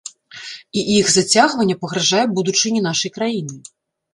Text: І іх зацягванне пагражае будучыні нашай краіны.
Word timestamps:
І 0.79 0.85
іх 0.93 1.11
зацягванне 1.17 1.75
пагражае 1.83 2.25
будучыні 2.41 2.85
нашай 2.89 3.15
краіны. 3.19 3.57